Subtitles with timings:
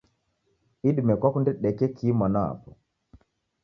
[0.89, 2.69] Idime kwakunde dideke kii mwanapo?